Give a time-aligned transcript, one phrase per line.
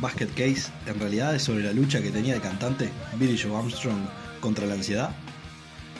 [0.00, 3.98] Basket Case, en realidad es sobre la lucha que tenía el cantante Billy Joe Armstrong
[4.40, 5.10] contra la ansiedad?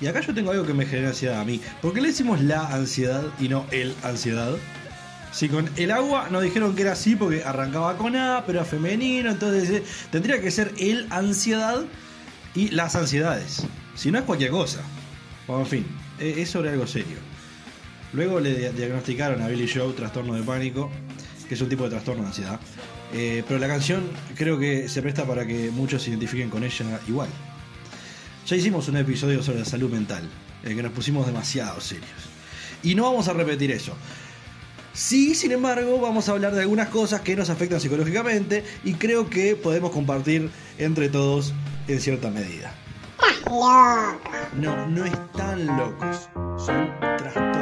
[0.01, 1.61] Y acá yo tengo algo que me genera ansiedad a mí.
[1.81, 4.55] ¿Por qué le decimos la ansiedad y no el ansiedad?
[5.33, 8.67] Si con el agua nos dijeron que era así porque arrancaba con A, pero era
[8.67, 11.85] femenino, entonces eh, tendría que ser el ansiedad
[12.55, 13.63] y las ansiedades.
[13.95, 14.81] Si no es cualquier cosa.
[15.47, 15.87] Bueno, en fin,
[16.19, 17.17] eh, es sobre algo serio.
[18.13, 20.91] Luego le dia- diagnosticaron a Billy Joe trastorno de pánico,
[21.49, 22.61] que es un tipo de trastorno de ansiedad.
[23.13, 24.05] Eh, pero la canción
[24.35, 27.29] creo que se presta para que muchos se identifiquen con ella igual.
[28.47, 30.29] Ya hicimos un episodio sobre la salud mental,
[30.63, 32.11] en que nos pusimos demasiado serios.
[32.83, 33.97] Y no vamos a repetir eso.
[34.93, 39.29] Sí, sin embargo, vamos a hablar de algunas cosas que nos afectan psicológicamente y creo
[39.29, 41.53] que podemos compartir entre todos
[41.87, 42.73] en cierta medida.
[44.57, 46.29] No, no están locos,
[46.65, 47.56] son trastornos.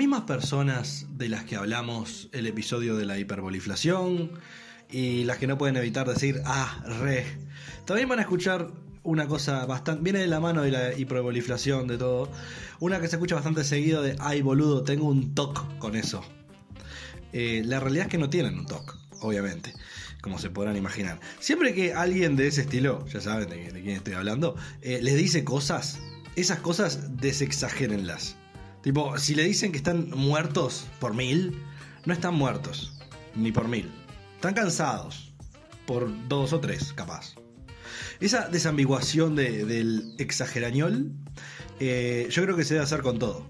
[0.00, 4.30] Mismas personas de las que hablamos el episodio de la hiperboliflación
[4.90, 7.26] y las que no pueden evitar decir, ah, re,
[7.84, 8.70] también van a escuchar
[9.02, 12.30] una cosa bastante, viene de la mano de la hiperboliflación, de todo,
[12.78, 16.24] una que se escucha bastante seguido de, ay boludo, tengo un TOC con eso.
[17.34, 19.74] Eh, la realidad es que no tienen un TOC, obviamente,
[20.22, 21.20] como se podrán imaginar.
[21.40, 25.18] Siempre que alguien de ese estilo, ya saben de, de quién estoy hablando, eh, les
[25.18, 25.98] dice cosas,
[26.36, 28.39] esas cosas desexagérenlas.
[28.82, 31.54] Tipo, si le dicen que están muertos por mil,
[32.06, 32.98] no están muertos,
[33.34, 33.90] ni por mil.
[34.36, 35.32] Están cansados,
[35.86, 37.34] por dos o tres, capaz.
[38.20, 41.12] Esa desambiguación de- del exagerañol,
[41.78, 43.46] eh, yo creo que se debe hacer con todo.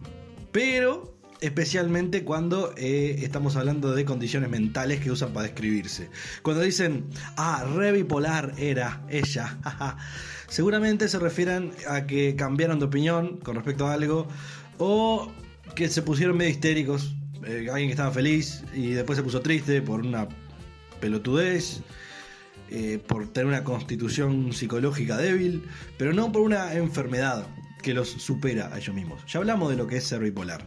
[0.52, 6.10] Pero especialmente cuando eh, estamos hablando de condiciones mentales que usan para describirse.
[6.42, 9.97] Cuando dicen, ah, re bipolar era ella, jaja",
[10.48, 14.28] seguramente se refieren a que cambiaron de opinión con respecto a algo
[14.80, 15.30] o
[15.76, 17.14] que se pusieron medio histéricos.
[17.46, 20.28] eh, alguien que estaba feliz y después se puso triste por una
[21.00, 21.80] pelotudez,
[22.70, 25.64] eh, por tener una constitución psicológica débil,
[25.96, 27.46] pero no por una enfermedad
[27.82, 29.22] que los supera a ellos mismos.
[29.26, 30.66] Ya hablamos de lo que es ser bipolar.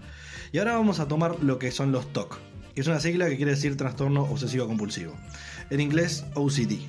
[0.52, 2.40] Y ahora vamos a tomar lo que son los TOC,
[2.74, 5.16] que es una sigla que quiere decir trastorno obsesivo compulsivo.
[5.70, 6.80] En inglés, OCD.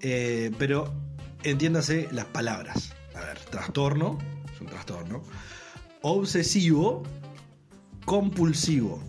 [0.00, 0.94] Eh, pero
[1.42, 2.94] entiéndase las palabras.
[3.14, 4.18] A ver, trastorno,
[4.54, 5.22] es un trastorno.
[6.02, 7.02] Obsesivo,
[8.04, 9.02] compulsivo.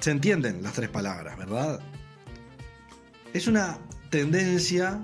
[0.00, 1.80] Se entienden las tres palabras, ¿verdad?
[3.32, 3.78] Es una
[4.10, 5.00] tendencia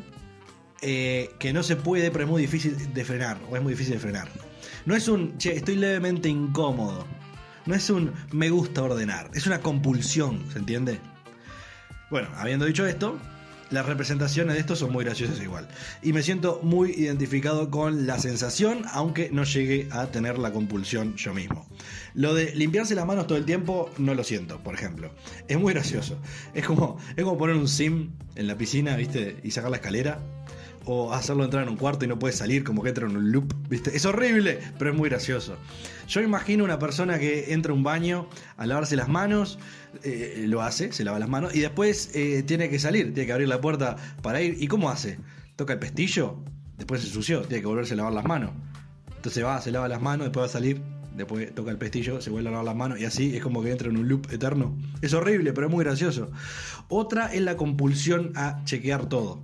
[0.82, 3.94] eh, que no se puede, pero es muy difícil de frenar, o es muy difícil
[3.94, 4.28] de frenar.
[4.84, 7.04] No es un, che, estoy levemente incómodo.
[7.66, 11.00] No es un me gusta ordenar, es una compulsión, ¿se entiende?
[12.10, 13.18] Bueno, habiendo dicho esto,
[13.70, 15.68] las representaciones de esto son muy graciosas igual.
[16.02, 21.16] Y me siento muy identificado con la sensación, aunque no llegue a tener la compulsión
[21.16, 21.66] yo mismo.
[22.14, 25.10] Lo de limpiarse las manos todo el tiempo, no lo siento, por ejemplo.
[25.48, 26.18] Es muy gracioso.
[26.54, 29.36] Es como, es como poner un sim en la piscina, ¿viste?
[29.42, 30.20] Y sacar la escalera.
[30.88, 33.32] O hacerlo entrar en un cuarto y no puede salir, como que entra en un
[33.32, 33.96] loop, ¿viste?
[33.96, 35.56] Es horrible, pero es muy gracioso.
[36.08, 39.58] Yo imagino una persona que entra a un baño a lavarse las manos,
[40.04, 43.32] eh, lo hace, se lava las manos, y después eh, tiene que salir, tiene que
[43.32, 44.56] abrir la puerta para ir.
[44.62, 45.18] ¿Y cómo hace?
[45.56, 46.38] Toca el pestillo,
[46.76, 48.52] después se ensució, tiene que volverse a lavar las manos.
[49.16, 50.80] Entonces va, se lava las manos, después va a salir,
[51.16, 53.72] después toca el pestillo, se vuelve a lavar las manos y así es como que
[53.72, 54.76] entra en un loop eterno.
[55.02, 56.30] Es horrible, pero es muy gracioso.
[56.88, 59.42] Otra es la compulsión a chequear todo.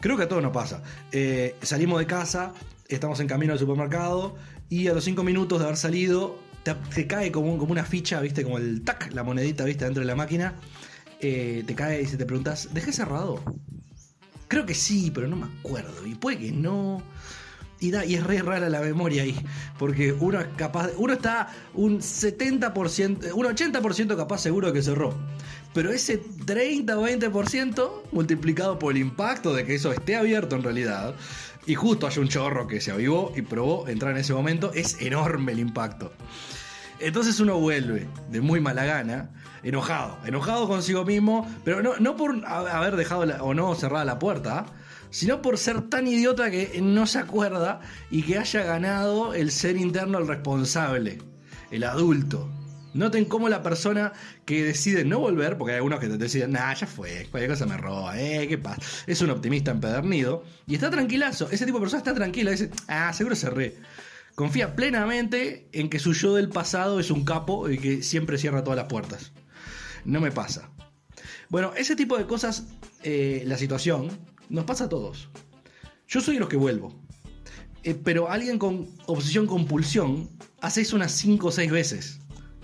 [0.00, 0.82] Creo que a todos nos pasa.
[1.12, 2.52] Eh, salimos de casa,
[2.88, 4.34] estamos en camino al supermercado
[4.68, 8.42] y a los 5 minutos de haber salido te, cae como, como una ficha, viste,
[8.42, 10.54] como el tac, la monedita, viste, dentro de la máquina.
[11.20, 13.42] Eh, te cae y se te preguntas, ¿dejé cerrado?
[14.48, 16.06] Creo que sí, pero no me acuerdo.
[16.06, 17.02] Y puede que no.
[17.78, 19.36] Y, da, y es re rara la memoria ahí.
[19.78, 20.90] Porque uno es capaz.
[20.96, 25.14] uno está un 70%, un 80% capaz seguro de que cerró.
[25.72, 30.62] Pero ese 30 o 20% multiplicado por el impacto de que eso esté abierto en
[30.64, 31.14] realidad.
[31.66, 34.72] Y justo haya un chorro que se avivó y probó entrar en ese momento.
[34.74, 36.12] Es enorme el impacto.
[36.98, 39.30] Entonces uno vuelve de muy mala gana,
[39.62, 44.18] enojado, enojado consigo mismo, pero no, no por ha- haber dejado o no cerrada la
[44.18, 44.66] puerta,
[45.10, 47.80] sino por ser tan idiota que no se acuerda
[48.10, 51.18] y que haya ganado el ser interno el responsable,
[51.70, 52.50] el adulto.
[52.92, 54.12] Noten cómo la persona
[54.44, 57.76] que decide no volver, porque hay algunos que deciden, nah, ya fue, cualquier cosa me
[57.76, 58.80] roba, eh, qué pasa.
[59.06, 61.48] Es un optimista empedernido y está tranquilazo.
[61.50, 63.76] Ese tipo de persona está tranquila, dice, ah, seguro cerré.
[64.34, 68.64] Confía plenamente en que su yo del pasado es un capo y que siempre cierra
[68.64, 69.32] todas las puertas.
[70.04, 70.70] No me pasa.
[71.48, 72.64] Bueno, ese tipo de cosas,
[73.02, 74.08] eh, la situación,
[74.48, 75.28] nos pasa a todos.
[76.08, 77.00] Yo soy de los que vuelvo.
[77.82, 80.28] Eh, pero alguien con obsesión compulsión
[80.60, 82.19] hace eso unas 5 o 6 veces.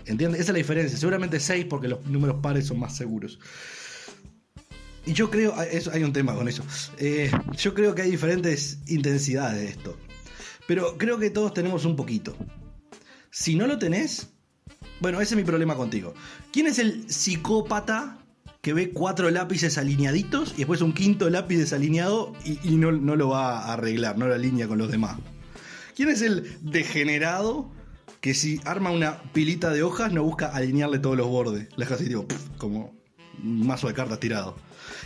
[0.06, 0.40] ¿Entiendes?
[0.40, 0.98] Esa es la diferencia.
[0.98, 3.38] Seguramente 6 porque los números pares son más seguros.
[5.04, 6.64] Y yo creo, ah, eso, hay un tema con eso.
[6.98, 9.96] Eh, yo creo que hay diferentes intensidades de esto.
[10.66, 12.36] Pero creo que todos tenemos un poquito.
[13.30, 14.28] Si no lo tenés,
[15.00, 16.14] bueno, ese es mi problema contigo.
[16.52, 18.18] ¿Quién es el psicópata
[18.62, 23.14] que ve cuatro lápices alineaditos y después un quinto lápiz desalineado y, y no, no
[23.14, 25.18] lo va a arreglar, no lo alinea con los demás?
[25.94, 27.70] ¿Quién es el degenerado
[28.20, 31.68] que si arma una pilita de hojas no busca alinearle todos los bordes?
[31.76, 32.26] La deja así, tipo,
[32.58, 32.94] como
[33.42, 34.56] un mazo de cartas tirado.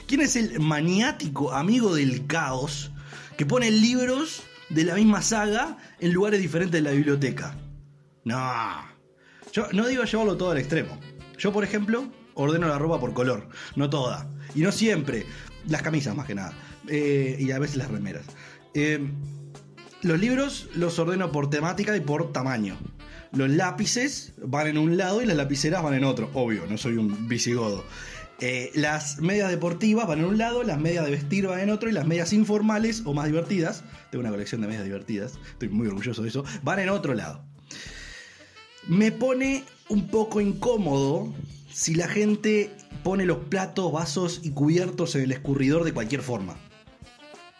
[0.06, 2.90] ¿Quién es el maniático amigo del caos
[3.36, 7.56] que pone libros de la misma saga en lugares diferentes de la biblioteca?
[8.24, 8.90] No.
[9.52, 10.98] Yo no digo llevarlo todo al extremo.
[11.38, 13.48] Yo, por ejemplo, ordeno la ropa por color.
[13.76, 14.28] No toda.
[14.54, 15.26] Y no siempre.
[15.66, 16.52] Las camisas, más que nada.
[16.88, 18.26] Eh, y a veces las remeras.
[18.74, 19.10] Eh,
[20.02, 22.78] los libros los ordeno por temática y por tamaño.
[23.32, 26.30] Los lápices van en un lado y las lapiceras van en otro.
[26.34, 27.84] Obvio, no soy un visigodo.
[28.42, 31.90] Eh, las medias deportivas van en un lado, las medias de vestir van en otro
[31.90, 35.88] y las medias informales o más divertidas, tengo una colección de medias divertidas, estoy muy
[35.88, 37.44] orgulloso de eso, van en otro lado.
[38.88, 41.34] Me pone un poco incómodo
[41.70, 42.70] si la gente
[43.04, 46.56] pone los platos, vasos y cubiertos en el escurridor de cualquier forma.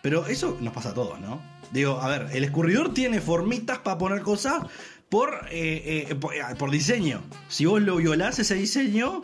[0.00, 1.42] Pero eso nos pasa a todos, ¿no?
[1.72, 4.62] Digo, a ver, el escurridor tiene formitas para poner cosas
[5.10, 7.22] por, eh, eh, por, eh, por diseño.
[7.48, 9.20] Si vos lo violás ese diseño,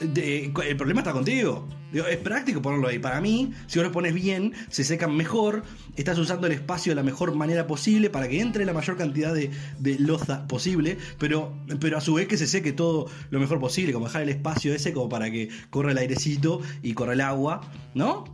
[0.00, 1.68] el problema está contigo.
[1.92, 2.98] Es práctico ponerlo ahí.
[3.00, 5.64] Para mí, si vos lo pones bien, se secan mejor,
[5.96, 9.34] estás usando el espacio de la mejor manera posible para que entre la mayor cantidad
[9.34, 13.58] de, de loza posible, pero, pero a su vez que se seque todo lo mejor
[13.60, 17.20] posible, como dejar el espacio ese como para que corra el airecito y corra el
[17.20, 17.60] agua,
[17.94, 18.24] ¿no?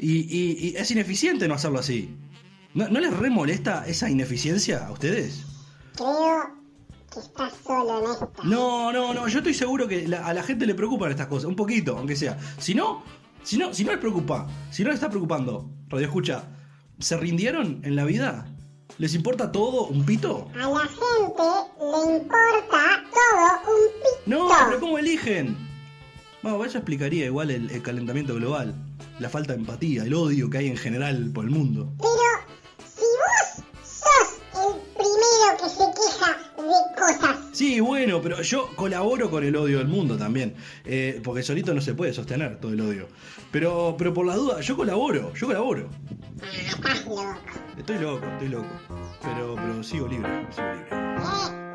[0.00, 2.08] Y, y- y es ineficiente no hacerlo así.
[2.74, 5.44] ¿No, ¿No les remolesta esa ineficiencia a ustedes?
[5.96, 6.54] Creo
[7.12, 8.28] que estás solo en esta.
[8.44, 11.46] No, no, no, yo estoy seguro que la- a la gente le preocupan estas cosas,
[11.46, 12.38] un poquito, aunque sea.
[12.58, 13.02] Si no,
[13.42, 16.44] si no, si no les preocupa, si no les está preocupando, Radio Escucha,
[16.98, 18.46] ¿se rindieron en la vida?
[18.98, 20.48] ¿Les importa todo un pito?
[20.54, 24.22] A la gente le importa todo un pito.
[24.26, 25.56] No, pero ¿cómo eligen?
[26.42, 28.74] Bueno, eso explicaría igual el, el calentamiento global,
[29.18, 31.92] la falta de empatía, el odio que hay en general por el mundo.
[31.98, 32.10] Pero
[37.56, 40.54] Sí, bueno, pero yo colaboro con el odio del mundo también.
[40.84, 43.08] eh, porque solito no se puede sostener todo el odio.
[43.50, 45.88] Pero, pero por la duda, yo colaboro, yo colaboro.
[46.68, 47.34] estás loco.
[47.78, 48.68] Estoy loco, estoy loco.
[49.22, 51.65] Pero, pero sigo libre, sigo libre.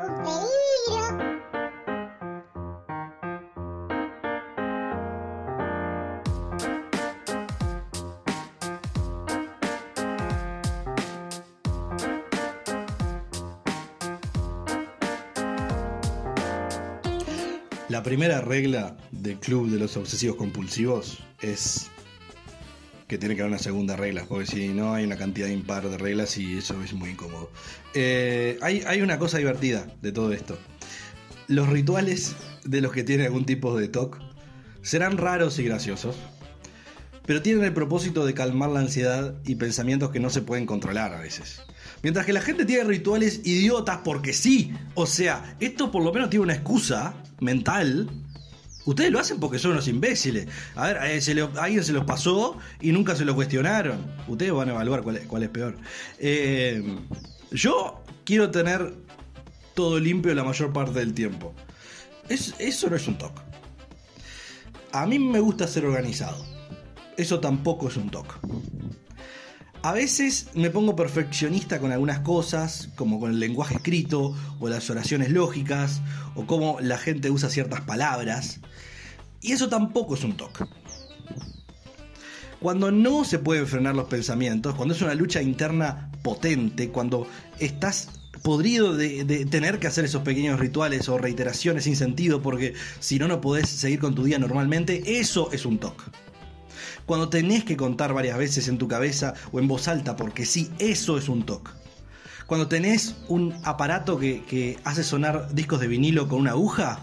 [18.12, 21.90] Primera regla del club de los obsesivos compulsivos es
[23.08, 25.96] que tiene que haber una segunda regla, porque si no hay una cantidad impar de
[25.96, 27.50] reglas y eso es muy incómodo.
[27.94, 30.58] Eh, hay, hay una cosa divertida de todo esto.
[31.48, 34.18] Los rituales de los que tienen algún tipo de TOC
[34.82, 36.14] serán raros y graciosos,
[37.24, 41.14] pero tienen el propósito de calmar la ansiedad y pensamientos que no se pueden controlar
[41.14, 41.62] a veces.
[42.02, 46.28] Mientras que la gente tiene rituales idiotas porque sí, o sea, esto por lo menos
[46.28, 48.08] tiene una excusa mental.
[48.84, 50.48] Ustedes lo hacen porque son unos imbéciles.
[50.74, 53.98] A ver, eh, alguien se los pasó y nunca se lo cuestionaron.
[54.26, 55.76] Ustedes van a evaluar cuál es, cuál es peor.
[56.18, 56.82] Eh,
[57.52, 58.94] yo quiero tener
[59.74, 61.54] todo limpio la mayor parte del tiempo.
[62.28, 63.40] Es- eso no es un toque.
[64.92, 66.44] A mí me gusta ser organizado.
[67.16, 68.34] Eso tampoco es un toque.
[69.84, 74.88] A veces me pongo perfeccionista con algunas cosas, como con el lenguaje escrito, o las
[74.90, 76.00] oraciones lógicas,
[76.36, 78.60] o cómo la gente usa ciertas palabras.
[79.40, 80.64] Y eso tampoco es un toque.
[82.60, 87.26] Cuando no se pueden frenar los pensamientos, cuando es una lucha interna potente, cuando
[87.58, 88.08] estás
[88.44, 93.18] podrido de, de tener que hacer esos pequeños rituales o reiteraciones sin sentido porque si
[93.18, 96.04] no no podés seguir con tu día normalmente, eso es un toque.
[97.06, 100.70] Cuando tenés que contar varias veces en tu cabeza o en voz alta porque sí,
[100.78, 101.70] eso es un toque.
[102.46, 107.00] Cuando tenés un aparato que, que hace sonar discos de vinilo con una aguja,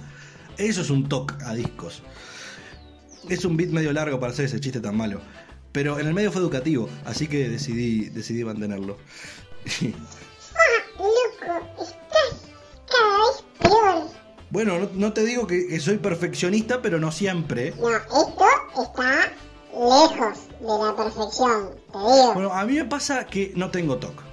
[0.57, 2.03] eso es un toque a discos.
[3.29, 5.21] Es un beat medio largo para hacer ese chiste tan malo.
[5.71, 8.97] Pero en el medio fue educativo, así que decidí, decidí mantenerlo.
[9.65, 12.45] Ah, loco, estás
[12.89, 14.09] cada vez peor.
[14.49, 17.73] bueno, no, no te digo que, que soy perfeccionista, pero no siempre.
[17.79, 18.35] No, esto
[18.81, 19.33] está
[19.79, 22.33] lejos de la perfección, te digo.
[22.33, 24.23] Bueno, a mí me pasa que no tengo TOC.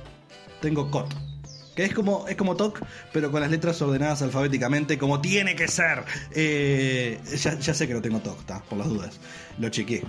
[0.60, 1.14] Tengo COT.
[1.76, 2.80] Que es como, es como TOC,
[3.12, 6.04] pero con las letras ordenadas alfabéticamente como tiene que ser.
[6.32, 9.20] Eh, ya, ya sé que no tengo TOC, está, por las dudas.
[9.58, 10.02] Lo chequé.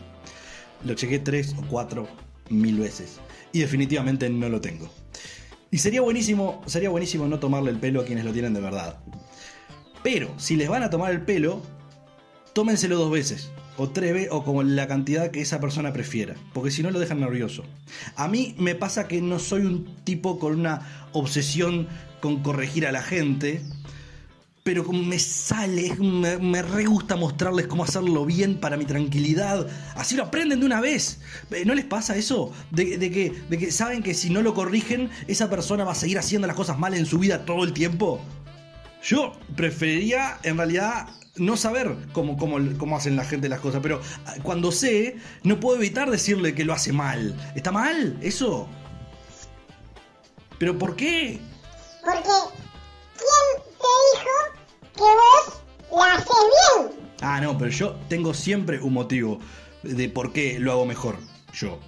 [0.86, 2.08] Lo chequé tres o cuatro
[2.50, 3.20] mil veces.
[3.51, 4.89] Y definitivamente no lo tengo.
[5.70, 8.98] Y sería buenísimo, sería buenísimo no tomarle el pelo a quienes lo tienen de verdad.
[10.03, 11.62] Pero si les van a tomar el pelo,
[12.53, 13.51] tómenselo dos veces.
[13.78, 16.36] O tres veces, o como la cantidad que esa persona prefiera.
[16.54, 17.64] Porque si no lo dejan nervioso.
[18.16, 21.88] A mí me pasa que no soy un tipo con una obsesión
[22.20, 23.62] con corregir a la gente.
[24.64, 29.68] Pero me sale, me, me re gusta mostrarles cómo hacerlo bien para mi tranquilidad.
[29.96, 31.22] Así lo aprenden de una vez.
[31.52, 32.52] Eh, ¿No les pasa eso?
[32.72, 35.96] De, de que, de que saben que si no lo corrigen, esa persona va a
[35.96, 38.20] seguir haciendo las cosas mal en su vida todo el tiempo.
[39.02, 44.01] Yo preferiría, en realidad, no saber cómo, cómo, cómo hacen la gente las cosas, pero
[44.25, 47.36] ah, cuando sé, no puedo evitar decirle que lo hace mal.
[47.56, 48.67] ¿Está mal eso?
[50.60, 51.39] ¿Pero por qué?
[52.03, 52.29] Porque,
[53.17, 54.56] ¿quién te dijo
[54.96, 56.27] que vos la haces
[56.77, 57.08] bien?
[57.22, 59.39] Ah, no, pero yo tengo siempre un motivo
[59.84, 61.17] de por qué lo hago mejor.
[61.53, 61.79] Yo.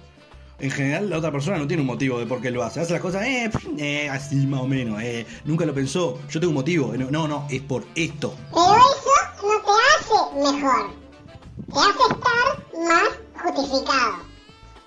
[0.58, 2.80] En general, la otra persona no tiene un motivo de por qué lo hace.
[2.80, 5.26] Hace las cosas, eh, eh, así más o menos, eh.
[5.44, 6.20] Nunca lo pensó.
[6.28, 6.92] Yo tengo un motivo.
[6.96, 8.36] No, no, es por esto.
[8.52, 8.76] No
[9.70, 10.90] te hace mejor.
[11.72, 14.16] Te hace estar más justificado.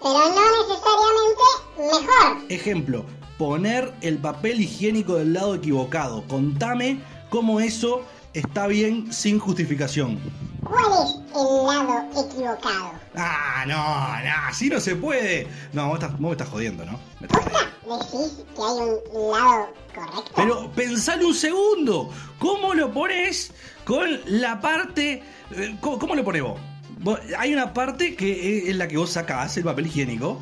[0.01, 1.43] Pero no necesariamente
[1.77, 2.45] mejor.
[2.51, 3.05] Ejemplo,
[3.37, 6.23] poner el papel higiénico del lado equivocado.
[6.27, 8.01] Contame cómo eso
[8.33, 10.19] está bien sin justificación.
[10.63, 12.91] ¿Cuál es el lado equivocado?
[13.15, 15.47] Ah, no, no, así no se puede.
[15.71, 16.99] No, vos, estás- vos me estás jodiendo, ¿no?
[17.19, 17.73] Me estás jodiendo.
[18.05, 20.31] ¿Decís que hay un lado correcto?
[20.35, 22.09] Pero pensale un segundo.
[22.39, 23.51] ¿Cómo lo pones
[23.85, 25.23] con la parte...
[25.51, 26.59] eh, ¿Cómo, cómo vos?
[26.99, 30.41] Vos- Hay una parte que es la que vos sacás el papel higiénico.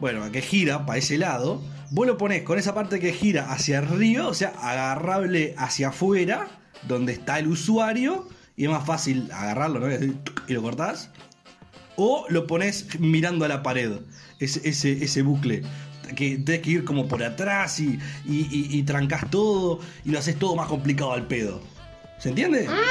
[0.00, 1.62] Bueno, que gira para ese lado.
[1.90, 6.48] Vos lo pones con esa parte que gira hacia arriba, o sea, agarrable hacia afuera,
[6.88, 8.28] donde está el usuario.
[8.56, 9.92] Y es más fácil agarrarlo, ¿no?
[10.48, 11.10] Y lo cortás.
[11.96, 13.92] O lo pones mirando a la pared,
[14.40, 15.62] ese, bucle.
[16.16, 20.38] Que tenés que ir como por atrás y, y- y trancas todo y lo haces
[20.38, 21.62] todo más complicado al pedo.
[22.18, 22.66] ¿Se entiende?
[22.68, 22.82] Ah,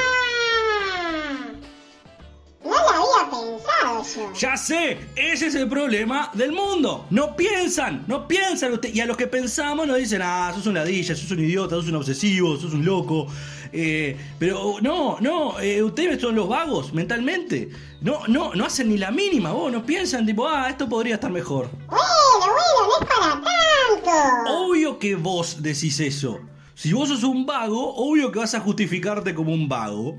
[2.64, 4.32] no lo había pensado yo.
[4.38, 7.06] Ya sé, ese es el problema del mundo.
[7.10, 8.94] No piensan, no piensan usted.
[8.94, 11.88] Y a los que pensamos nos dicen, ah, sos un ladilla, sos un idiota, sos
[11.88, 13.26] un obsesivo, sos un loco.
[13.72, 17.70] Eh, pero no, no, eh, ustedes son los vagos mentalmente.
[18.02, 21.30] No, no, no hacen ni la mínima, vos no piensan tipo, ah, esto podría estar
[21.30, 21.70] mejor.
[21.86, 22.04] Bueno,
[22.38, 22.54] bueno,
[22.86, 24.52] no es para tanto.
[24.52, 26.40] Obvio que vos decís eso.
[26.74, 30.16] Si vos sos un vago, obvio que vas a justificarte como un vago.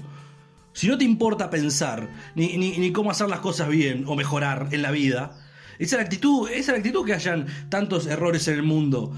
[0.73, 4.67] Si no te importa pensar, ni, ni- ni cómo hacer las cosas bien o mejorar
[4.71, 5.37] en la vida,
[5.79, 9.11] esa es la actitud, esa es la actitud que hayan tantos errores en el mundo.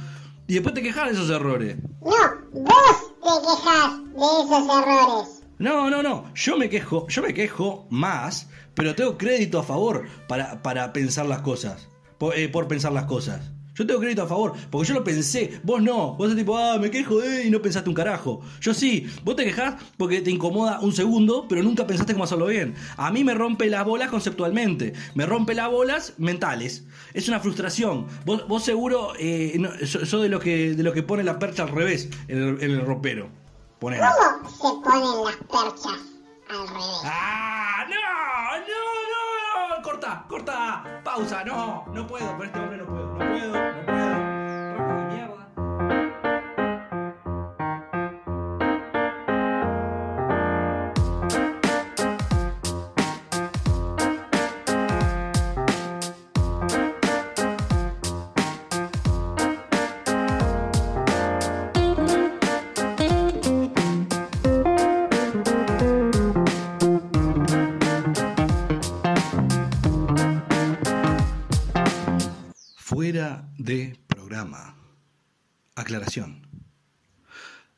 [0.47, 1.77] Y después te quejas de esos errores.
[2.01, 2.11] No,
[2.51, 2.73] vos
[3.21, 5.41] te quejas de esos errores.
[5.57, 6.33] No, no, no.
[6.35, 11.25] Yo me quejo, yo me quejo más, pero tengo crédito a favor para, para pensar
[11.25, 11.87] las cosas.
[12.17, 13.51] Por, eh, por pensar las cosas.
[13.75, 15.59] Yo tengo crédito a favor, porque yo lo pensé.
[15.63, 16.15] Vos no.
[16.15, 18.41] Vos sos tipo, ah, me quejo, eh, y no pensaste un carajo.
[18.61, 19.07] Yo sí.
[19.23, 22.73] Vos te quejás porque te incomoda un segundo, pero nunca pensaste cómo hacerlo bien.
[22.95, 24.93] A mí me rompe las bolas conceptualmente.
[25.13, 26.85] Me rompe las bolas mentales.
[27.13, 28.07] Es una frustración.
[28.25, 31.63] Vos, vos seguro, eh, no, sos de lo que, de lo que pone la percha
[31.63, 33.29] al revés en el, en el ropero.
[33.79, 34.03] Ponele.
[34.57, 35.99] ¿Cómo se ponen las perchas
[36.49, 37.01] al revés?
[37.03, 37.54] ¡Ah!
[40.27, 41.01] ¡Corta!
[41.03, 41.43] ¡Pausa!
[41.43, 41.85] ¡No!
[41.93, 43.13] No puedo, con este hombre no puedo.
[43.13, 44.24] No puedo, no puedo.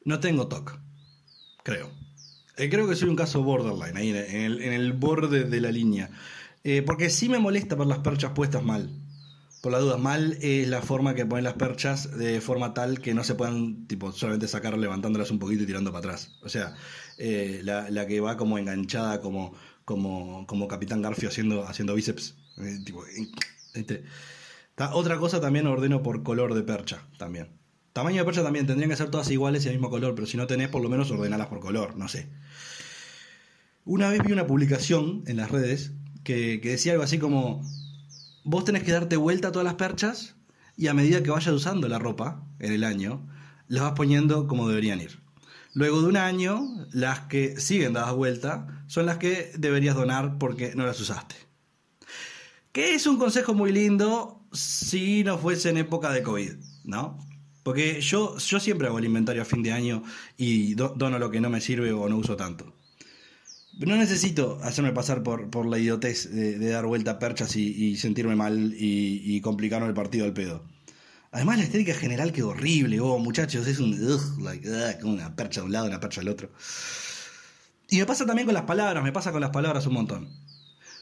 [0.08, 0.80] No tengo TOC.
[1.66, 1.92] Creo.
[2.56, 5.70] Eh, creo que soy un caso borderline, ahí en el, en el borde de la
[5.70, 6.10] línea.
[6.64, 8.90] Eh, porque sí me molesta ver las perchas puestas mal.
[9.62, 13.14] Por la duda, mal es la forma que ponen las perchas de forma tal que
[13.14, 16.40] no se puedan, tipo, solamente sacar levantándolas un poquito y tirando para atrás.
[16.42, 16.74] O sea,
[17.18, 22.38] eh, la, que va como enganchada, como, como, como Capitán Garfio haciendo, haciendo bíceps.
[23.74, 24.06] Este.
[24.94, 27.67] Otra cosa también ordeno por color de percha, también.
[27.98, 30.38] Tamaño de percha también, tendrían que ser todas iguales y el mismo color, pero si
[30.38, 32.30] no tenés, por lo menos ordenalas por color, no sé.
[33.86, 37.68] Una vez vi una publicación en las redes que, que decía algo así como,
[38.44, 40.36] vos tenés que darte vuelta a todas las perchas
[40.76, 43.28] y a medida que vayas usando la ropa en el año,
[43.68, 45.20] las vas poniendo como deberían ir.
[45.74, 50.76] Luego de un año, las que siguen dadas vuelta son las que deberías donar porque
[50.76, 51.36] no las usaste.
[52.72, 57.26] Que es un consejo muy lindo si no fuese en época de COVID, ¿no?
[57.68, 60.02] Porque yo, yo siempre hago el inventario a fin de año
[60.38, 62.74] y do- dono lo que no me sirve o no uso tanto.
[63.80, 68.36] No necesito hacerme pasar por, por la idiotez de, dar vuelta a perchas y, sentirme
[68.38, 70.64] mal y, y complicarme el partido al pedo.
[71.32, 73.92] Además, la estética general quedó horrible, oh, muchachos, es un.
[74.02, 74.68] ugh, like,
[75.04, 76.50] una percha de un lado, una percha del otro.
[77.90, 80.30] Y me pasa también con las palabras, me pasa con las palabras un montón.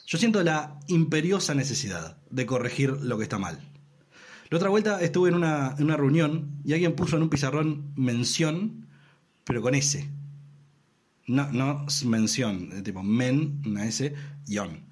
[0.07, 3.59] Yo siento la imperiosa necesidad de corregir lo que está mal.
[4.49, 7.91] La otra vuelta estuve en una, en una reunión y alguien puso en un pizarrón
[7.95, 8.87] mención,
[9.43, 10.07] pero con S.
[11.27, 14.13] No, no mención, eh, tipo men, una S,
[14.45, 14.85] yon.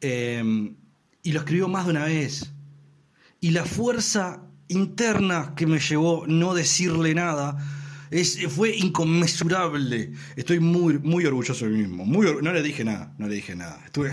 [0.00, 0.74] Eh,
[1.22, 2.52] y lo escribió más de una vez.
[3.40, 7.56] Y la fuerza interna que me llevó no decirle nada
[8.10, 10.12] es, fue inconmensurable.
[10.36, 12.04] Estoy muy, muy orgulloso de mí mismo.
[12.04, 13.80] Muy no le dije nada, no le dije nada.
[13.84, 14.12] Estuve.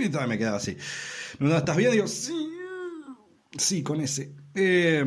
[0.00, 0.76] Y todavía me quedaba así.
[1.40, 1.92] ¿estás bien?
[1.92, 2.53] Digo, sí.
[3.58, 4.34] Sí, con ese.
[4.54, 5.04] Eh,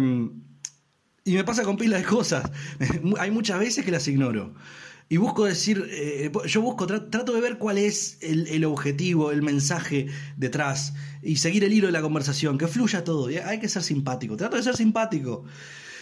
[1.24, 2.50] y me pasa con pilas de cosas.
[3.20, 4.54] Hay muchas veces que las ignoro.
[5.10, 9.42] Y busco decir, eh, yo busco, tra- trato de ver cuál es el, objetivo, el
[9.42, 13.30] mensaje detrás y seguir el hilo de la conversación, que fluya todo.
[13.46, 15.46] Hay que ser simpático, trato de ser simpático.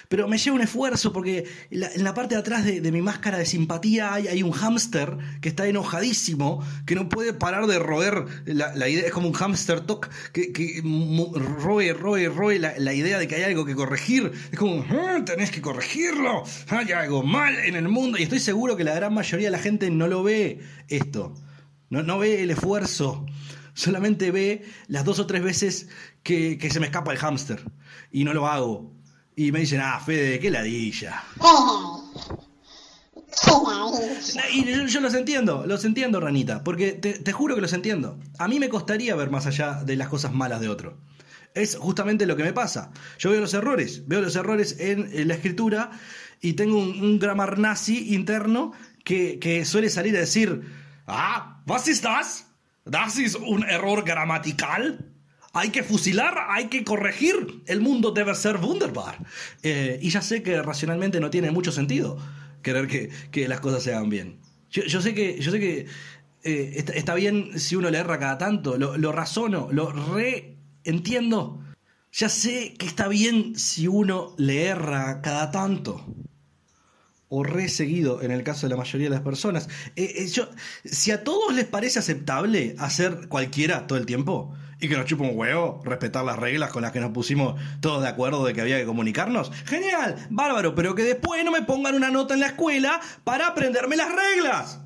[0.09, 3.01] Pero me lleva un esfuerzo porque en la, en la parte de atrás de, mi
[3.01, 8.25] máscara de simpatía hay, un hámster que está enojadísimo, que no puede parar de roer
[8.45, 12.93] la, la idea, es como un hámster toc que, que roe, roe, roe la, la
[12.93, 14.31] idea de que hay algo que corregir.
[14.51, 18.17] Es como, "Ah, tenés que corregirlo, hay algo mal en el mundo.
[18.17, 21.33] Y estoy seguro que la gran mayoría de la gente no lo ve esto,
[21.89, 23.25] no, no ve el esfuerzo.
[23.73, 25.89] Solamente ve las dos o tres veces
[26.23, 27.61] que, que se me escapa el hámster
[28.11, 28.94] y no lo hago.
[29.35, 31.23] Y me dicen, ah, Fede, qué ladilla.
[33.41, 34.49] ¡Qué ladilla!
[34.51, 38.19] Y yo, yo los entiendo, los entiendo, Ranita, porque te, te juro que los entiendo.
[38.39, 40.97] A mí me costaría ver más allá de las cosas malas de otro.
[41.53, 42.91] Es justamente lo que me pasa.
[43.17, 45.91] Yo veo los errores, veo los errores en, en la escritura
[46.41, 50.61] y tengo un, un grammar nazi interno que, que suele salir a decir,
[51.07, 52.47] ah, ¿was ist das?
[52.85, 55.11] ¿Das ist un error gramatical?
[55.55, 57.61] Hay que fusilar, hay que corregir.
[57.65, 59.25] El mundo debe ser wunderbar.
[59.63, 62.17] Eh, y ya sé que racionalmente no tiene mucho sentido
[62.61, 64.37] querer que, que las cosas se hagan bien.
[64.69, 65.85] Yo, sé que, yo sé que
[66.43, 71.63] eh, está, bien si uno le erra cada tanto, lo, razono, lo reentiendo.
[72.11, 76.05] Ya sé que está bien si uno le erra cada tanto.
[77.29, 79.69] O re seguido en el caso de la mayoría de las personas.
[79.95, 80.49] Eh, yo,
[80.83, 85.23] si a todos les parece aceptable hacer cualquiera todo el tiempo y que nos chupa
[85.23, 88.61] un huevo, respetar las reglas con las que nos pusimos todos de acuerdo de que
[88.61, 92.47] había que comunicarnos, genial, bárbaro, pero que después no me pongan una nota en la
[92.47, 94.79] escuela para aprenderme las reglas.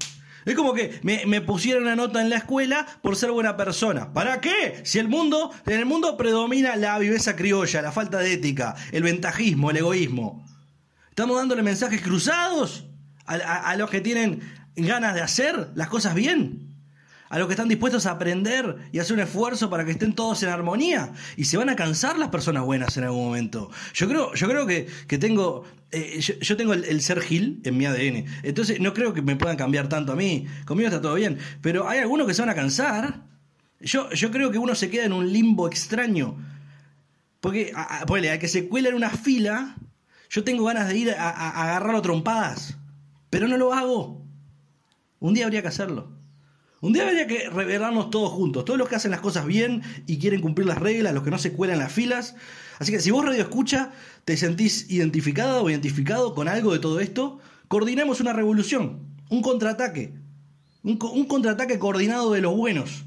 [0.45, 4.13] Es como que me, me pusieron una nota en la escuela por ser buena persona.
[4.13, 4.79] ¿Para qué?
[4.83, 9.03] Si el mundo, en el mundo predomina la viveza criolla, la falta de ética, el
[9.03, 10.45] ventajismo, el egoísmo.
[11.09, 12.85] ¿Estamos dándole mensajes cruzados
[13.25, 14.39] a, a- a los que tienen
[14.75, 16.68] ganas de hacer las cosas bien?
[17.29, 20.41] A los que están dispuestos a aprender y hacer un esfuerzo para que estén todos
[20.43, 21.13] en armonía.
[21.37, 23.69] Y se van a cansar las personas buenas en algún momento.
[23.93, 25.63] Yo creo, yo creo que, que tengo.
[25.91, 28.25] eh, yo, tengo el, ser Gil en mi ADN.
[28.43, 30.47] Entonces no creo que me puedan cambiar tanto a mí.
[30.65, 31.37] Conmigo está todo bien.
[31.61, 33.21] Pero hay algunos que se van a cansar.
[33.79, 36.35] Yo, yo creo que uno se queda en un limbo extraño.
[37.41, 39.75] Porque, a, a- a que se cuela en una fila,
[40.31, 42.75] yo tengo ganas de ir a, a- agarrarlo trompadas.
[43.29, 44.25] Pero no lo hago.
[45.19, 46.18] Un día habría que hacerlo.
[46.81, 50.17] Un día habría que revelarnos todos juntos, todos los que hacen las cosas bien y
[50.17, 52.35] quieren cumplir las reglas, los que no se cuelan las filas.
[52.79, 53.91] Así que si vos radio escucha,
[54.23, 60.13] te sentís identificada o identificado con algo de todo esto, coordinemos una revolución, un contraataque,
[60.83, 63.03] un, co- un contraataque coordinado de los buenos,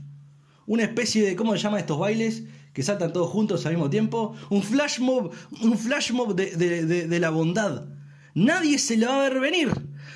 [0.67, 2.43] una especie de, ¿cómo se llama estos bailes?
[2.75, 5.31] Que saltan todos juntos al mismo tiempo, un flash mob,
[5.63, 6.57] un flash mob de-
[7.09, 7.87] de la bondad.
[8.35, 9.71] Nadie se la va a ver venir.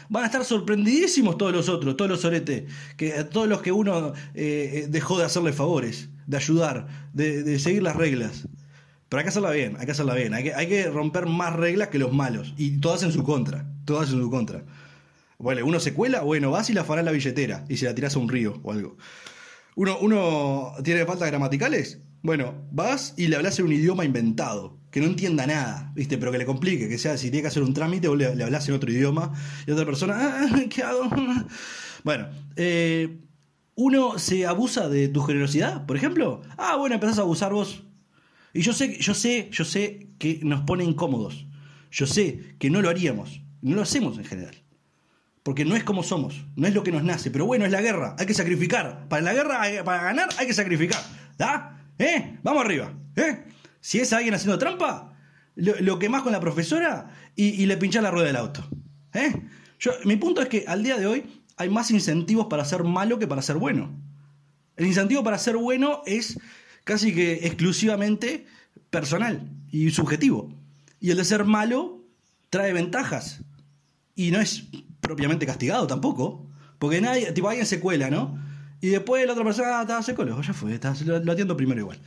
[0.08, 2.64] Van a estar sorprendidísimos todos los otros, todos los soretes,
[2.96, 7.82] que, todos los que uno eh, eh, dejó de hacerle favores, de ayudar, de, seguir
[7.82, 8.48] las reglas.
[9.08, 10.34] Pero hay que hacerla bien, hay que hacerla bien.
[10.34, 12.54] Hay que, hay que romper más reglas que los malos.
[12.56, 13.66] Y todas en su contra.
[13.84, 14.64] Todas en su contra.
[15.38, 18.16] Bueno, uno se cuela, bueno, vas y la farás la billetera y se la tirás
[18.16, 18.96] a un río o algo.
[19.74, 25.02] Uno, uno tiene faltas gramaticales, bueno, vas y le hablas en un idioma inventado, que
[25.02, 26.16] no entienda nada, ¿viste?
[26.16, 28.44] Pero que le complique, que sea, si tiene que hacer un trámite, vos le, le
[28.44, 29.30] hablas en otro idioma
[29.66, 31.10] y otra persona, "Ah, ¿qué hago?
[32.02, 33.18] Bueno, eh,
[33.74, 36.40] uno se abusa de tu generosidad, por ejemplo.
[36.56, 37.82] Ah, bueno, empezás a abusar vos.
[38.54, 41.46] Y yo sé, yo sé, yo sé que nos pone incómodos.
[41.90, 43.42] Yo sé que no lo haríamos.
[43.60, 44.54] No lo hacemos en general.
[45.42, 47.30] Porque no es como somos, no es lo que nos nace.
[47.30, 49.08] Pero bueno, es la guerra, hay que sacrificar.
[49.10, 51.02] Para la guerra, para ganar, hay que sacrificar.
[51.36, 51.82] ¿Da?
[51.98, 52.38] ¿Eh?
[52.42, 52.94] Vamos arriba.
[53.16, 53.42] ¿Eh?
[53.86, 55.16] Si es alguien haciendo trampa,
[55.54, 58.68] lo, lo quemás con la profesora y, le pinchás la rueda del auto.
[59.12, 59.32] ¿Eh?
[59.78, 63.20] Yo, mi punto es que al día de hoy hay más incentivos para ser malo
[63.20, 63.96] que para ser bueno.
[64.74, 66.36] El incentivo para ser bueno es
[66.82, 68.46] casi que exclusivamente
[68.90, 70.52] personal y subjetivo.
[70.98, 72.04] Y el de ser malo
[72.50, 73.42] trae ventajas.
[74.16, 74.64] Y no es
[75.00, 76.44] propiamente castigado tampoco.
[76.80, 78.36] Porque nadie, tipo, alguien se cuela, ¿no?
[78.86, 81.98] Y después la otra persona, ah, estaba seco, ya fue, está- lo, atiendo primero igual.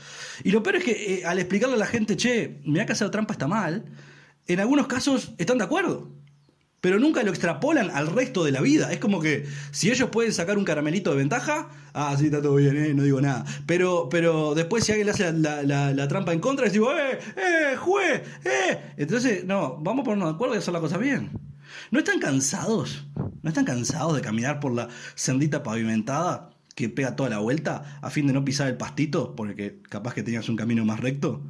[0.46, 3.10] Y lo peor es que eh, al explicarle a la gente, che, mirá que hacer
[3.10, 3.84] trampa está mal,
[4.48, 6.08] en algunos casos están de acuerdo.
[6.80, 8.94] Pero nunca lo extrapolan al resto de la vida.
[8.94, 12.56] Es como que si ellos pueden sacar un caramelito de ventaja, ah, sí, está todo
[12.56, 13.44] bien, eh, no digo nada.
[13.66, 17.76] Pero, pero después si alguien le hace la, trampa en contra, les digo, eh, eh,
[17.76, 18.94] juez, eh.
[18.96, 21.30] Entonces, no, vamos a ponernos de acuerdo y hacer la cosa bien.
[21.92, 23.06] ¿No están cansados?
[23.42, 26.49] ¿No están cansados de caminar por la sendita pavimentada
[26.80, 29.36] que pega toda la vuelta a fin de no pisar el pastito?
[29.36, 31.42] Porque capaz que tenías un camino más recto.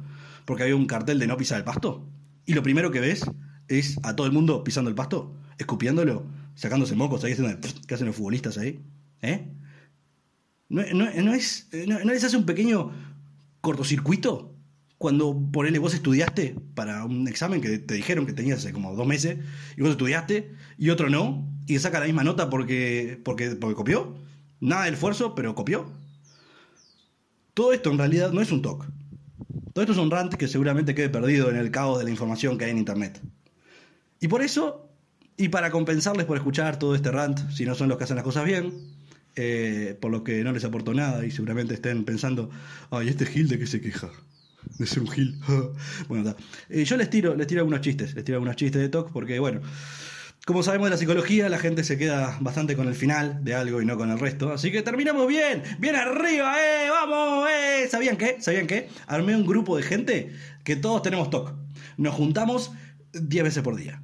[0.44, 2.04] Porque había un cartel de no pisar el pasto.
[2.46, 3.24] Y lo primero que ves
[3.68, 8.08] es a todo el mundo pisando el pasto, escupiéndolo, sacándose mocos ahí, haciendo que hacen
[8.08, 8.80] los futbolistas ahí.
[9.22, 9.46] ¿Eh?
[10.68, 12.90] ¿No, no- es, no les hace un pequeño
[13.60, 14.56] cortocircuito?
[14.98, 19.06] Cuando, ponele, vos estudiaste para un examen que te dijeron que tenías hace como dos
[19.06, 19.38] meses,
[19.76, 24.18] y vos estudiaste, y otro no, y saca la misma nota porque, porque, porque copió.
[24.60, 25.90] Nada de esfuerzo, pero copió.
[27.54, 28.86] Todo esto en realidad no es un TOC.
[29.72, 32.58] Todo esto es un rant que seguramente quede perdido en el caos de la información
[32.58, 33.20] que hay en Internet.
[34.20, 34.88] Y por eso,
[35.36, 38.24] y para compensarles por escuchar todo este rant, si no son los que hacen las
[38.24, 38.72] cosas bien,
[39.36, 42.50] eh, por lo que no les aporto nada y seguramente estén pensando,
[42.90, 44.10] ay, este Gil de qué se queja.
[44.78, 45.40] De ser un Gil.
[46.08, 46.36] bueno.
[46.68, 49.38] Eh, yo les tiro, les tiro algunos chistes, les tiro algunos chistes de TOC porque,
[49.38, 49.60] bueno,
[50.46, 53.82] como sabemos de la psicología, la gente se queda bastante con el final de algo
[53.82, 54.52] y no con el resto.
[54.52, 56.88] Así que terminamos bien, bien arriba, ¡eh!
[56.90, 57.48] ¡Vamos!
[57.50, 57.86] ¡eh!
[57.88, 58.36] ¿Sabían qué?
[58.40, 58.88] ¿Sabían qué?
[59.06, 60.32] Armé un grupo de gente
[60.64, 61.52] que todos tenemos TOC.
[61.98, 62.72] Nos juntamos
[63.12, 64.02] 10 veces por día.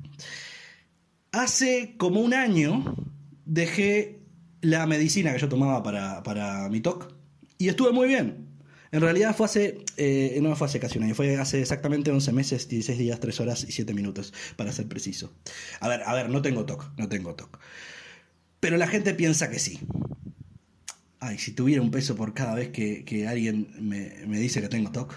[1.33, 2.97] Hace como un año
[3.45, 4.21] dejé
[4.61, 7.13] la medicina que yo tomaba para, para mi TOC
[7.59, 8.46] y estuve muy bien.
[8.93, 12.33] En realidad fue hace, eh, no fue hace casi un año, fue hace exactamente 11
[12.33, 15.33] meses, 16 días, 3 horas y 7 minutos, para ser preciso.
[15.81, 17.59] A ver, a ver, no tengo TOC, no tengo TOC.
[18.61, 19.81] Pero la gente piensa que sí.
[21.19, 24.69] Ay, si tuviera un peso por cada vez que, que alguien me, me dice que
[24.69, 25.15] tengo TOC,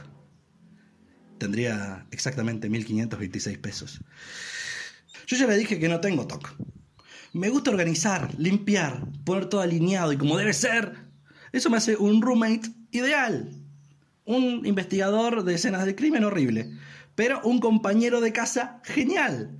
[1.38, 4.01] tendría exactamente 1526 pesos.
[5.27, 6.55] Yo ya le dije que no tengo TOC.
[7.34, 11.08] Me gusta organizar, limpiar, poner todo alineado y como debe ser.
[11.51, 13.49] Eso me hace un roommate ideal.
[14.25, 16.71] Un investigador de escenas del crimen horrible.
[17.15, 19.58] Pero un compañero de casa genial.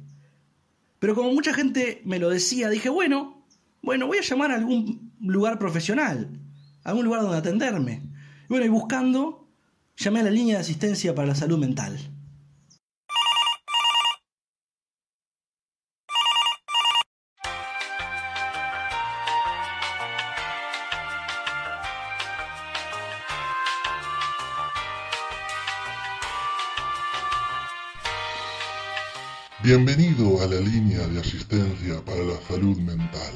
[1.00, 3.38] Pero como mucha gente me lo decía, dije, bueno,
[3.82, 6.28] Bueno, voy a llamar a algún lugar profesional,
[6.84, 8.02] algún lugar donde atenderme.
[8.50, 9.48] Bueno, y buscando,
[9.96, 11.98] llamé a la línea de asistencia para la salud mental.
[29.72, 33.34] Bienvenido a la línea de asistencia para la salud mental.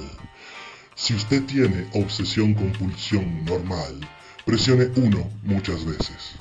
[0.96, 4.00] Si usted tiene obsesión compulsión normal,
[4.43, 6.34] presione 1 muchas veces.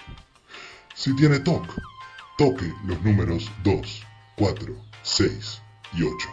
[0.94, 1.66] Si tiene TOC,
[2.38, 4.02] toque los números 2,
[4.36, 6.28] 4, 6 y 8.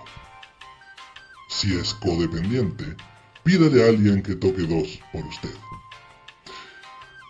[1.50, 2.96] Si es codependiente,
[3.44, 5.56] pídale a alguien que toque 2 por usted.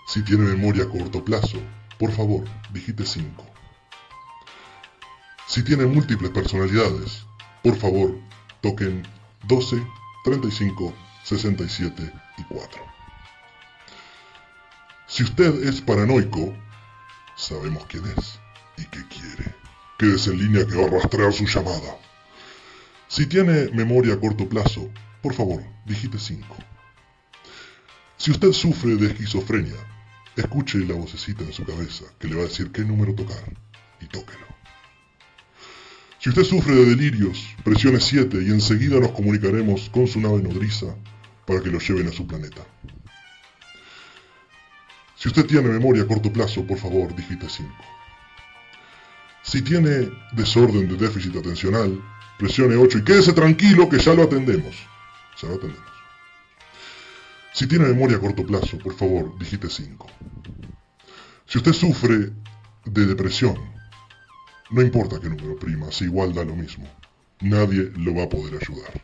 [0.06, 1.58] Si tiene memoria a corto plazo,
[1.98, 3.49] por favor, digite 5.
[5.50, 7.26] Si tiene múltiples personalidades,
[7.64, 8.16] por favor,
[8.62, 9.02] toquen
[9.48, 9.84] 12,
[10.24, 12.82] 35, 67 y 4.
[15.08, 16.56] Si usted es paranoico,
[17.36, 18.40] sabemos quién es
[18.78, 19.56] y qué quiere.
[19.98, 21.98] Quédese en línea que va a rastrear su llamada.
[23.08, 24.88] Si tiene memoria a corto plazo,
[25.24, 26.46] por favor, digite 5.
[28.18, 29.80] Si usted sufre de esquizofrenia,
[30.36, 33.52] escuche la vocecita en su cabeza que le va a decir qué número tocar
[34.00, 34.59] y tóquelo.
[36.20, 40.88] Si usted sufre de delirios, presione 7 y enseguida nos comunicaremos con su nave nodriza
[41.48, 42.62] para que lo lleven a su planeta.
[45.16, 47.70] Si usted tiene memoria a corto plazo, por favor, digite 5.
[49.44, 52.02] Si tiene desorden de déficit atencional,
[52.38, 54.76] presione 8 y quédese tranquilo que ya lo atendemos.
[55.42, 55.90] Ya lo atendemos.
[57.54, 60.06] Si tiene memoria a corto plazo, por favor, digite 5.
[61.46, 62.34] Si usted sufre
[62.84, 63.79] de depresión,
[64.72, 66.88] no importa qué número prima, si igual da lo mismo.
[67.42, 69.02] Nadie lo va a poder ayudar.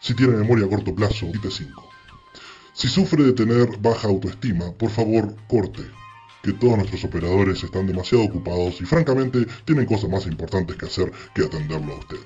[0.00, 1.90] Si tiene memoria a corto plazo, digite 5.
[2.72, 5.82] Si sufre de tener baja autoestima, por favor, corte,
[6.42, 11.12] que todos nuestros operadores están demasiado ocupados y francamente tienen cosas más importantes que hacer
[11.34, 12.18] que atenderlo a usted.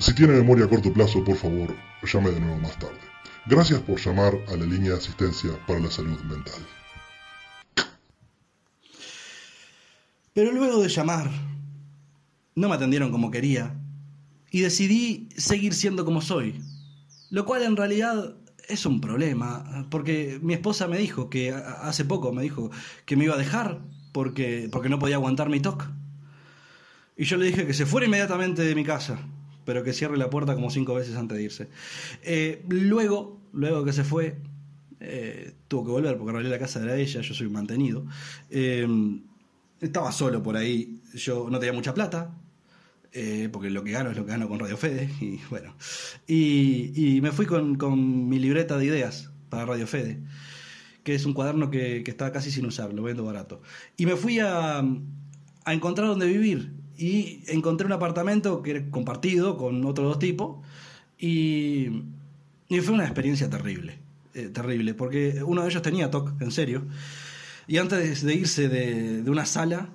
[0.00, 3.00] Si tiene memoria a corto plazo, por favor, llame de nuevo más tarde.
[3.46, 6.62] Gracias por llamar a la línea de asistencia para la salud mental.
[10.34, 11.28] Pero luego de llamar,
[12.54, 13.74] no me atendieron como quería
[14.52, 16.62] y decidí seguir siendo como soy.
[17.30, 18.36] Lo cual en realidad
[18.68, 22.70] es un problema, porque mi esposa me dijo que hace poco me dijo
[23.04, 23.80] que me iba a dejar
[24.12, 25.86] porque, porque no podía aguantar mi TOC.
[27.16, 29.18] Y yo le dije que se fuera inmediatamente de mi casa,
[29.68, 31.68] pero que cierre la puerta como cinco veces antes de irse.
[32.22, 34.38] Eh, luego, luego que se fue,
[34.98, 38.06] eh, tuvo que volver porque en la casa era ella, yo soy mantenido.
[38.48, 38.88] Eh,
[39.78, 42.34] estaba solo por ahí, yo no tenía mucha plata,
[43.12, 45.74] eh, porque lo que gano es lo que gano con Radio Fede, y bueno.
[46.26, 50.18] Y, y me fui con, con, mi libreta de ideas para Radio Fede,
[51.04, 53.60] que es un cuaderno que, que está casi sin usar, lo vendo barato.
[53.98, 59.56] Y me fui a, a encontrar donde vivir, y encontré un apartamento que era compartido
[59.56, 60.58] con otros dos tipos,
[61.16, 62.02] y,
[62.68, 63.98] y fue una experiencia terrible,
[64.34, 66.82] eh, terrible, porque uno de ellos tenía TOC, en serio.
[67.68, 69.90] Y antes de irse de, de una sala,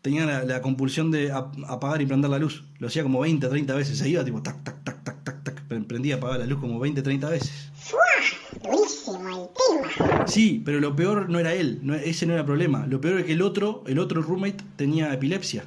[0.00, 2.64] tenía la, la, compulsión de apagar y prender la luz.
[2.78, 3.98] Lo hacía como 20, 30 veces.
[3.98, 5.62] Se iba tipo tac, tac, tac, tac, tac, tac.
[5.86, 7.70] Prendía y apagaba la luz como 20, 30 veces.
[8.62, 9.48] Durísimo el
[9.98, 10.26] tema.
[10.26, 11.80] Sí, pero lo peor no era él.
[11.82, 12.86] No, ese no era el problema.
[12.86, 15.64] Lo peor es que el otro, el otro roommate tenía epilepsia.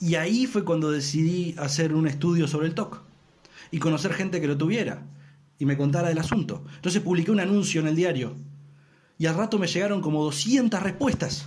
[0.00, 3.02] Y ahí fue cuando decidí hacer un estudio sobre el TOC.
[3.70, 5.06] Y conocer gente que lo tuviera.
[5.58, 6.64] Y me contara del asunto.
[6.76, 8.36] Entonces publiqué un anuncio en el diario
[9.20, 11.44] y al rato me llegaron como 200 respuestas.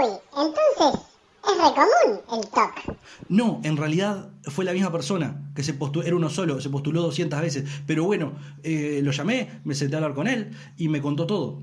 [0.00, 1.06] Uy, entonces
[1.44, 2.96] es re común el TOC.
[3.28, 7.02] No, en realidad fue la misma persona, que se postuló, era uno solo, se postuló
[7.02, 7.70] 200 veces.
[7.86, 8.32] Pero bueno,
[8.64, 11.62] eh, lo llamé, me senté a hablar con él y me contó todo.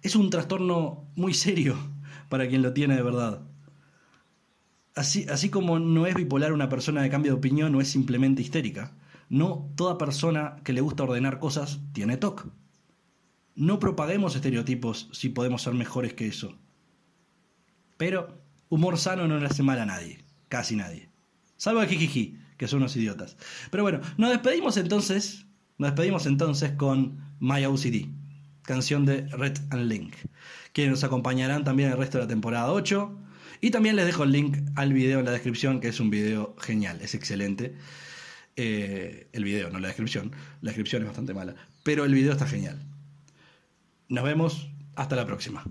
[0.00, 1.76] Es un trastorno muy serio
[2.28, 3.40] para quien lo tiene de verdad.
[4.94, 8.42] Así, así como no es bipolar una persona de cambio de opinión, no es simplemente
[8.42, 8.96] histérica.
[9.28, 12.48] No toda persona que le gusta ordenar cosas tiene TOC.
[13.56, 16.56] No propaguemos estereotipos si podemos ser mejores que eso.
[17.96, 21.08] Pero humor sano no le hace mal a nadie, casi nadie.
[21.56, 23.36] Salvo a Jijiji, que son unos idiotas.
[23.70, 25.46] Pero bueno, nos despedimos entonces,
[25.78, 28.08] nos despedimos entonces con My OCD,
[28.62, 30.14] canción de Red and Link,
[30.72, 33.20] que nos acompañarán también el resto de la temporada 8.
[33.60, 36.54] Y también les dejo el link al video en la descripción, que es un video
[36.60, 37.74] genial, es excelente.
[38.56, 40.32] Eh, el video, no la descripción.
[40.60, 42.80] La descripción es bastante mala, pero el video está genial.
[44.08, 44.70] Nos vemos.
[44.96, 45.64] Hasta la próxima.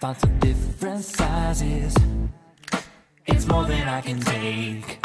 [0.00, 1.94] Fonts of different sizes.
[3.26, 4.98] It's more than I can take.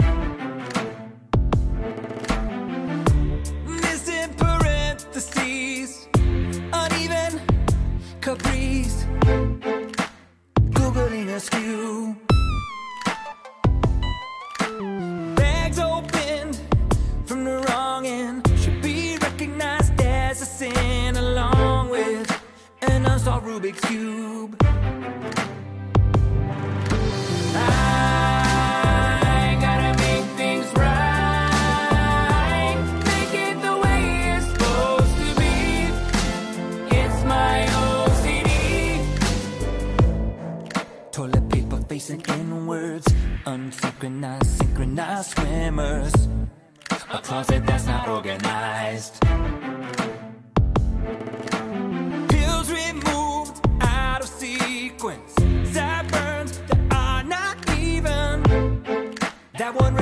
[44.06, 46.14] Unsynchronized, synchronized swimmers.
[47.12, 49.20] A closet that's not organized.
[52.30, 55.34] Pills removed out of sequence.
[55.74, 58.44] Sideburns that are not even.
[59.58, 59.96] That one